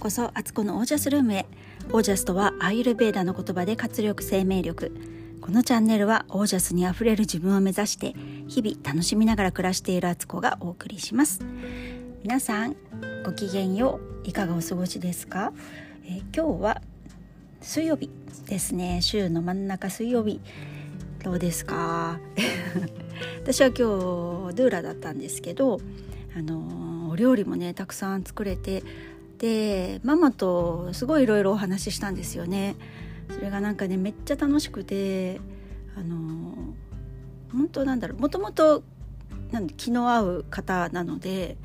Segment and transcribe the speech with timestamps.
[0.00, 1.44] こそアツコのオージャスルームへ。
[1.92, 4.92] オージャスとはアイルベーダの言葉で活力生命力。
[5.42, 8.14] このチャンネルはオージャスにあふれる自分を目指して
[8.48, 11.40] 日々楽しみながら暮らしているアツコがお送りします。
[12.22, 12.76] 皆さん
[13.24, 15.52] ごきげんよういかがお過ごしですか、
[16.04, 16.80] えー、今日は
[17.60, 18.10] 水曜日
[18.46, 19.00] ですね。
[19.02, 20.40] 週の真ん中水曜日。
[21.22, 22.18] どうですか？
[23.44, 25.78] 私は今日ドゥーラだったんですけど
[26.34, 28.82] あのお料理もねたくさん作れて
[29.40, 32.76] でママとすごいいろいろお話ししたんですよね
[33.30, 35.40] それがなんかねめっちゃ楽しくて
[35.96, 36.54] あの
[37.50, 38.84] 本当なんだろうもともと
[39.78, 41.56] 気の合う方なので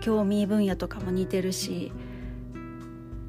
[0.00, 1.92] 興味分野とかも似てるし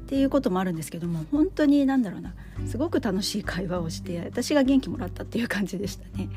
[0.04, 2.34] っていうこともあるんですけども本当に何だろうな
[2.66, 6.28] すごく楽しい会話をして私が元気もらったっていう感じでしたね。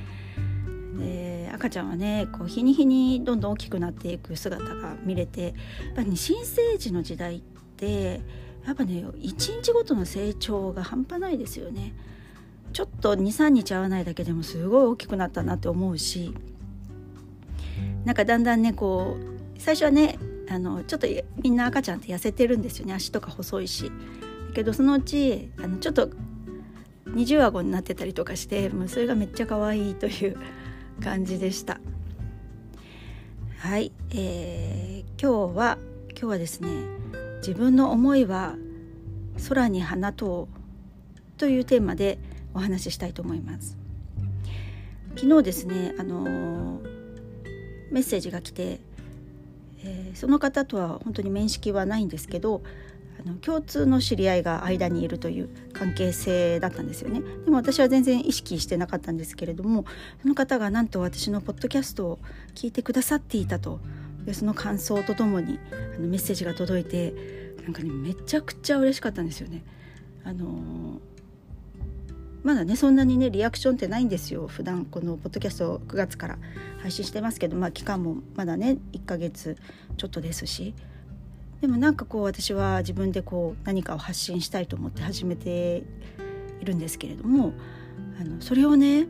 [1.00, 5.54] で赤ちゃんはねこう日に日にどんどん大きくなっていく姿が見れてやっ
[5.96, 7.42] ぱり、ね、新生児の時代っ
[7.78, 8.22] て
[8.66, 11.94] やっぱね一日ごとの成長が半端ないですよね。
[12.74, 16.36] ちょっと23日会わないだけでもすごい大きくなったなって思うし
[18.04, 20.20] なんかだんだんねこう最初はね
[20.50, 21.08] あのちょっと
[21.42, 23.86] みんな赤ちゃんって痩せてるんですよね足とか細いし。
[24.50, 26.10] だけどそのうちあのちょっと
[27.08, 30.38] 二重顎になってたりとかしてもうそれがめっちゃ可愛いという
[31.04, 31.80] 感じでした。
[33.60, 35.78] はい、えー、今日は
[36.12, 36.70] 今日はですね
[37.38, 38.56] 自分の思いは
[39.50, 42.20] 空に放とうというテーマで
[42.54, 43.78] お話ししたいと思います。
[45.16, 46.80] 昨日ですねあの
[47.92, 48.80] メッセージが来て、
[49.84, 52.62] えー、その方とは本当に面識はないんですけど
[53.28, 57.22] の共通の知り合いが間にいるという関係性だったんですよね。
[57.46, 59.86] でも私は全然意識してなかったんですけれども
[60.22, 62.20] その方がなんと私のポッドキャストを
[62.56, 63.80] 聞いてくださっていたと。
[64.26, 65.58] でその感想とともに
[65.96, 67.14] あのメッセージが届いて
[67.64, 69.64] なんかねめちゃくちゃ嬉しかったんですよね。
[70.26, 71.00] あの
[72.44, 74.48] まだねそんなにねリアクションってないんですよ。
[74.48, 76.38] 普段このポッドキャスト9月から
[76.82, 79.58] 配信してますけどまあ期間もまだね1ヶ月
[79.96, 80.74] ちょっとですし。
[81.62, 85.84] でもなんかこう私は自分でこう何かを発信したいと思って始めて
[86.62, 87.54] いるんですけれども
[88.20, 89.08] あのそれをね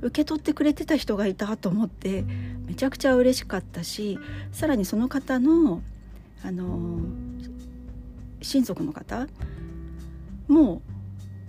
[0.00, 2.22] 受け取ってくれてた人がいたと思って
[2.66, 4.18] めちゃくちゃ嬉しかったし
[4.52, 5.82] さらにその方の
[6.44, 7.00] あの
[8.40, 9.26] 親族の方
[10.46, 10.82] も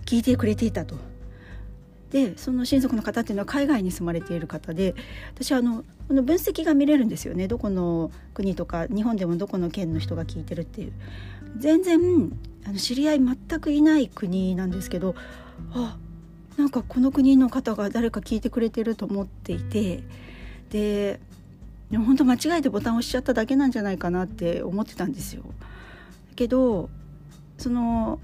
[0.04, 1.09] 聞いてくれていたと。
[2.10, 4.94] でその親族の方っていうのは海外に住まれている方で
[5.34, 10.92] 私あのこの分析が見れるんですよねどこの国とか日本でもどこの県の人が聞いてるっていう
[11.56, 12.00] 全然
[12.66, 15.14] あの知り合い全くいない国なんですけど
[15.72, 15.96] あ
[16.56, 20.02] なんかこの国の方が誰か聞いてくれてると思っていて
[20.70, 21.20] で
[21.92, 25.42] 本当間違えてボタン押しちゃっただけなんじゃないかなって思ってたんですよ。
[26.36, 26.88] けど
[27.58, 28.20] その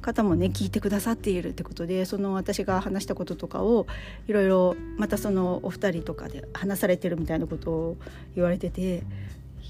[0.00, 3.86] 方もね聞いてくださっているってことでその私が話したこととかを
[4.26, 7.96] いろいろまたそのお二人とかで話されてるみたいなことを
[8.34, 9.02] 言われてて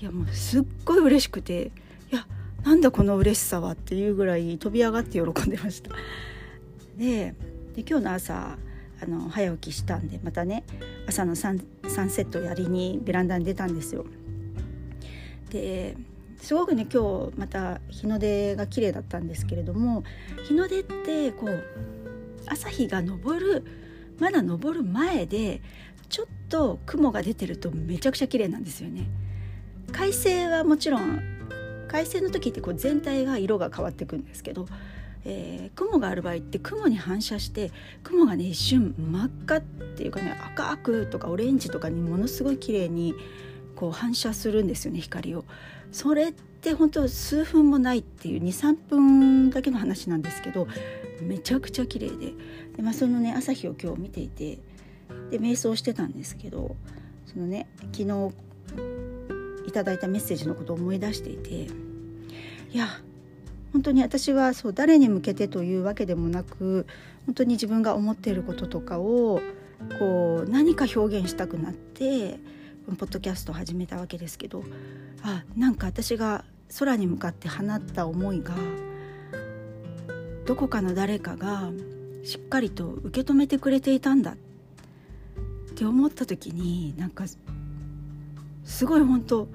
[0.00, 1.72] いやもうすっごい嬉しくて
[2.12, 2.26] いや
[2.64, 5.90] なんだこの嬉しさはっていうぐらい飛び上がって喜んでました。
[6.96, 7.34] で
[7.74, 8.58] で今日の朝
[9.00, 10.64] あの早起きしたんでまたね
[11.06, 14.04] 朝のサンサンセットやりにベランダに出たんですよ。
[15.50, 15.96] で
[16.40, 20.04] すごくね今日また日の出が綺麗だったんですけれども
[20.46, 21.64] 日の出ってこう
[22.46, 23.64] 朝日が昇る
[24.18, 25.60] まだ昇る前で
[26.08, 29.08] ちょっと雲が出てるとめちゃくちゃ綺麗なんですよね。
[29.92, 31.20] 快晴はもちろん
[31.88, 34.66] 快晴の時ってこう全体が色が変わってくんですけど、
[35.24, 37.72] えー、雲がある場合って雲に反射して
[38.02, 39.60] 雲がね一瞬真っ赤っ
[39.96, 43.14] ていうかね赤くとかオレンジとかにものすごい綺麗に
[43.78, 45.44] こう反射するんですよね光を。
[45.92, 50.66] それって本当数分もないっていう23分だけの話なんですけど
[51.22, 52.32] めちゃくちゃ綺麗で
[52.76, 54.58] で、まあ、そのね朝日を今日見ていて
[55.30, 56.74] で瞑想してたんですけど
[57.24, 58.34] そのね昨日
[59.68, 61.68] いただいたメッセージのことを思い出していてい
[62.76, 62.88] や
[63.72, 66.86] 本当に私はそう誰に向けてというわけでもなく
[67.26, 69.40] 本当に自分が思っていることとかを
[70.00, 72.40] こう何か表現したくなって
[72.96, 74.64] ポッドキャストを始めたわけですけど
[75.22, 76.44] あなんか私が
[76.78, 78.54] 空に向かって放った思いが
[80.46, 81.70] どこかの誰かが
[82.24, 84.36] しっかりと受け止めてくれていたんだっ
[85.74, 87.24] て思った時になんか
[88.64, 89.48] すごい本当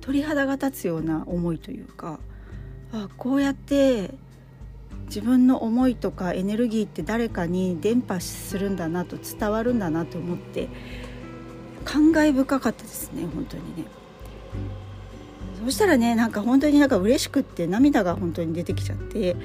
[0.00, 2.18] 鳥肌が立つような思いというか
[2.92, 4.10] あこうやって
[5.06, 10.68] 自分の思いとかエネルギーって誰かに伝播するんだなと伝わるんだなと思って
[11.84, 13.84] 感慨深かったですね本当にね
[15.64, 19.36] そしたらねなんか本当になんか嬉しくって涙が本当に出てきちゃって、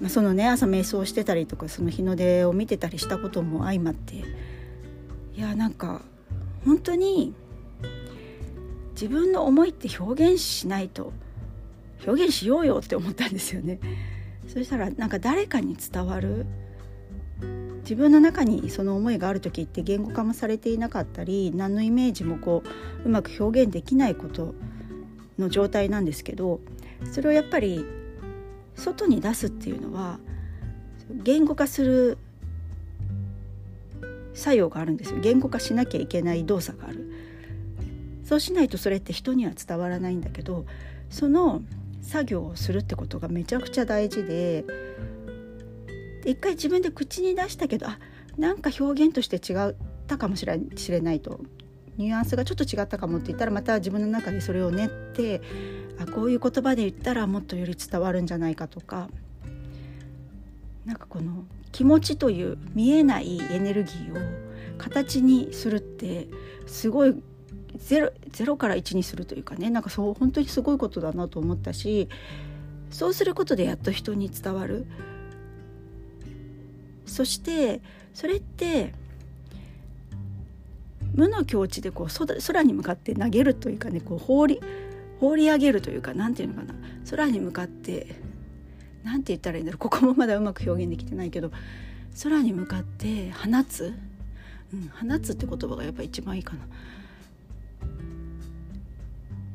[0.00, 4.22] まあ、そのね朝瞑想してたりとかその日の出を見てたりしたことも相まってい
[5.36, 6.02] やなんか
[6.64, 7.34] 本当に
[8.92, 11.12] 自分の思いって表現しないと
[12.06, 13.78] 表現しようよって思ったんですよね。
[14.46, 16.44] そしたらなんか誰かに伝わる
[17.82, 22.62] 自分の中にその思いがある時って言語化もされていなかったり何のイメージもこ
[23.04, 24.54] ううまく表現できないこと
[25.38, 26.60] の状態なんですけど
[27.10, 27.84] それをやっぱり
[28.76, 30.18] 外に出すっていうのは
[31.10, 32.18] 言語化する
[34.34, 35.20] 作用があるんですよ。
[35.20, 37.10] 言語化しなきゃいけない動作がある。
[38.24, 40.64] そうしないとそれって人には伝わらないんだけど
[41.08, 41.62] その
[42.00, 44.64] 作業をするってことがめちゃくちゃ大事で
[46.30, 47.98] 一回自分で口に出したけどあ
[48.38, 49.74] なんか表現として違っ
[50.06, 50.58] たかもしれ
[51.00, 51.40] ないと。
[51.96, 55.42] ニュアンスがちょっと違ったかもって言ったらまた自分の中でそれを練って
[55.98, 59.08] あこういう言葉で言ったらもっとより伝わるんじゃないかとか。
[60.86, 66.26] なんかこの気持ちという見えないエネルギーを形にするって
[66.66, 67.22] すごい
[67.76, 69.68] ゼロゼロから1にするというかね。
[69.68, 72.08] なんかそう本当にすごいことだなと思ったし
[72.90, 74.86] そうすることでやっと人に伝わる。
[77.10, 77.80] そして
[78.14, 78.94] それって
[81.12, 84.60] 無の境地でこう空に向かって投げるというかねこう放り
[85.18, 86.78] 放り上げるというか何て言うのかな。
[87.10, 88.06] 空に向かって
[89.02, 89.78] 何て言ったらいいんだろう。
[89.78, 91.50] ここもまだうまく表現できてないけど
[92.22, 93.92] 空に向かって放つ、
[94.72, 96.60] うん、放つって言葉がやっぱ一番いいかな。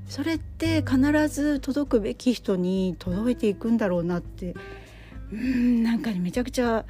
[0.08, 1.00] それって必
[1.30, 4.56] ず届くべき人に届いていくんだろうなって。
[5.31, 6.86] うんなんかめちゃくちゃ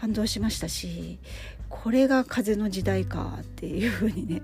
[0.00, 1.18] 感動しましたし
[1.68, 4.42] これが風の時代かっていう風にね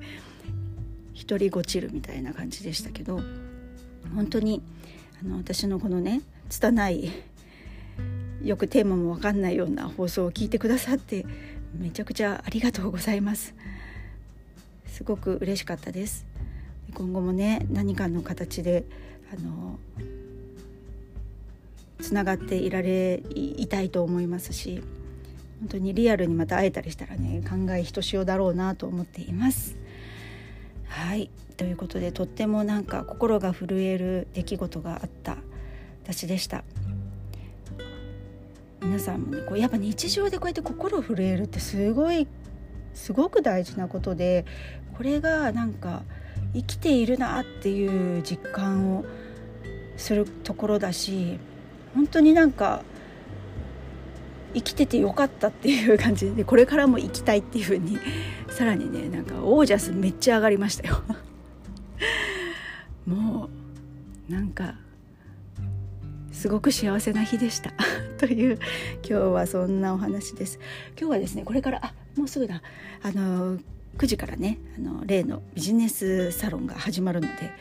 [1.26, 3.20] 独りごちるみたいな感じでしたけど
[4.14, 4.62] 本当に
[5.23, 6.20] あの私のこのね
[6.50, 7.11] 拙い
[8.43, 11.25] よくテーマも分かんないような放送を聞いてくださって
[11.75, 13.55] めちゃくちゃありがとうございます。
[14.87, 16.26] すごく嬉しかったです。
[16.94, 18.85] 今後もね何かの形で
[19.32, 19.79] あの
[22.00, 24.82] つながっていられいたいと思いますし
[25.61, 29.76] 本当にリアルにまた会えたりしたらね考えひとしおだろうなと思っています。
[30.88, 35.38] はいということでとってもなんか心が震える出来事があった
[36.05, 36.64] 私でした。
[38.82, 42.29] 皆さんもねこうやっぱ日常でこうやって心震えるってすごい
[42.94, 44.44] すごく大事なことで
[44.97, 46.03] これがなんか
[46.55, 49.05] 生きているなっていう実感を
[49.97, 51.38] するところだし
[51.94, 52.82] 本当になんか
[54.56, 57.99] 生きててよかったっていう感じでこれからも生きたいっていう風に
[58.49, 61.03] さらにねなんかオージャスめっちゃ上がりましたよ。
[63.06, 63.50] も
[64.29, 64.76] うなんか
[66.32, 67.73] すごく幸せな日でした。
[68.17, 68.58] という
[69.06, 70.58] 今日はそんなお話です。
[70.99, 72.62] 今日はですねこれからあもうすぐだ。
[73.03, 73.58] あの
[73.98, 77.52] 9時からねあの例のビジネスサロンが始まるので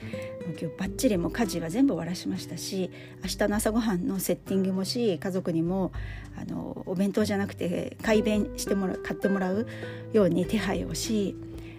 [0.60, 2.92] 今日バッチリも家事は全部終わらしましたし
[3.24, 5.92] 明日の朝ごはんのセッティングもし家族にも
[6.38, 9.68] あのお弁当じゃなくて改便してもら買ってもらう
[10.14, 11.36] ように手配をし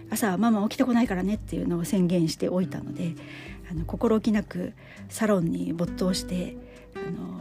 [0.09, 3.13] 朝はママ起きてこないからねっていうのを宣言しておいたので
[3.69, 4.73] あの心置きなく
[5.09, 6.57] サロンに没頭して
[6.95, 7.37] あの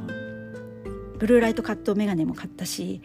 [1.19, 3.01] ブルーライトカットメガネも買ったし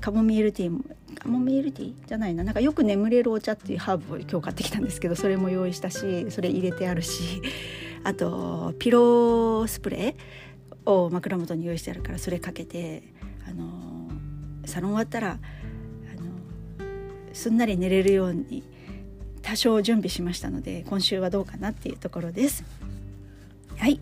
[0.00, 0.80] カモミールティーも
[1.18, 7.42] カモミールティーじゃないななんかよく眠れるお茶っていうハーブを今日買ってきたんですけどそれも用意したしそれ入れてあるし
[8.04, 13.02] あとピロースプレーを枕元に用意してあるからそれかけて
[13.46, 14.08] あの
[14.64, 15.40] サロン終わったらあの
[17.32, 18.62] すんなり寝れるように
[19.42, 22.64] 多少準備しましたので今週はどうかなっていうところです。
[23.76, 24.00] はい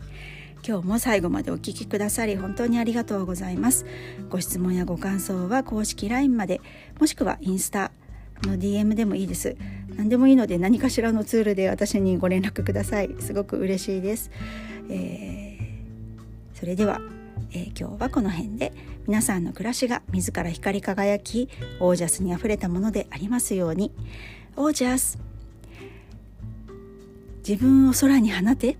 [0.68, 3.86] 今日も最後までお聴きくださり本当にありがとうございます。
[4.28, 6.60] ご質問やご感想は公式 LINE まで
[7.00, 7.90] もしくはインスタ
[8.42, 9.56] の DM でもいいです。
[9.96, 13.16] 何でもいいので何かしらのツールで私にご連絡ください。
[13.18, 14.30] すごく嬉しいです、
[14.90, 17.00] えー、それでは、
[17.52, 18.74] えー、今日はこの辺で
[19.06, 21.48] 皆さんの暮らしが自ら光り輝き
[21.80, 23.90] オージャスにあふれたものでありますように。
[24.54, 25.18] オージャス
[27.38, 28.76] 自分を空に放て。